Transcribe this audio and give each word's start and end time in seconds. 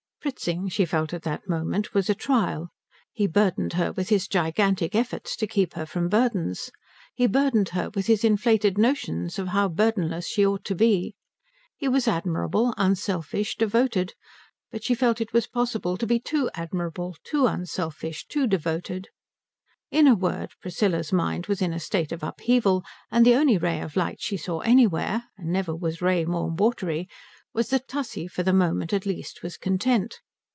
Fritzing, 0.23 0.69
she 0.69 0.85
felt 0.85 1.15
at 1.15 1.23
that 1.23 1.49
moment, 1.49 1.95
was 1.95 2.07
a 2.07 2.13
trial. 2.13 2.69
He 3.11 3.25
burdened 3.25 3.73
her 3.73 3.91
with 3.91 4.09
his 4.09 4.27
gigantic 4.27 4.93
efforts 4.93 5.35
to 5.35 5.47
keep 5.47 5.73
her 5.73 5.83
from 5.87 6.09
burdens. 6.09 6.69
He 7.15 7.25
burdened 7.25 7.69
her 7.69 7.89
with 7.95 8.05
his 8.05 8.23
inflated 8.23 8.77
notions 8.77 9.39
of 9.39 9.47
how 9.47 9.67
burdenless 9.69 10.27
she 10.27 10.45
ought 10.45 10.63
to 10.65 10.75
be. 10.75 11.15
He 11.75 11.87
was 11.87 12.07
admirable, 12.07 12.75
unselfish, 12.77 13.55
devoted; 13.55 14.13
but 14.69 14.83
she 14.83 14.93
felt 14.93 15.21
it 15.21 15.33
was 15.33 15.47
possible 15.47 15.97
to 15.97 16.05
be 16.05 16.19
too 16.19 16.51
admirable, 16.53 17.15
too 17.23 17.47
unselfish, 17.47 18.27
too 18.27 18.45
devoted. 18.45 19.07
In 19.89 20.05
a 20.05 20.13
word 20.13 20.51
Priscilla's 20.61 21.11
mind 21.11 21.47
was 21.47 21.63
in 21.63 21.73
a 21.73 21.79
state 21.79 22.11
of 22.11 22.21
upheaval, 22.21 22.85
and 23.09 23.25
the 23.25 23.33
only 23.33 23.57
ray 23.57 23.81
of 23.81 23.95
light 23.95 24.21
she 24.21 24.37
saw 24.37 24.59
anywhere 24.59 25.23
and 25.35 25.49
never 25.49 25.75
was 25.75 25.99
ray 25.99 26.25
more 26.25 26.51
watery 26.51 27.09
was 27.53 27.67
that 27.67 27.85
Tussie, 27.85 28.29
for 28.29 28.43
the 28.43 28.53
moment 28.53 28.93
at 28.93 29.05
least, 29.05 29.43
was 29.43 29.57
content. 29.57 30.21